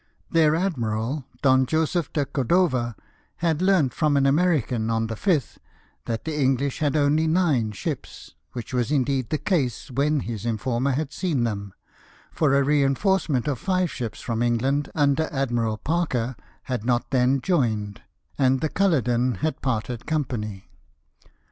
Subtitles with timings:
[0.31, 2.95] Their admiral, Don Joseph de Cordova,
[3.35, 5.59] had learnt from an American, on the 5th,
[6.05, 10.89] that the English had only nine ships, which was indeed the case when his informer
[10.93, 11.73] had seen them,
[12.31, 18.01] for a reinforcement of ^yq ships from England, under Admiral Parker, had not then joined,
[18.39, 20.67] and the Gidloden had parted company.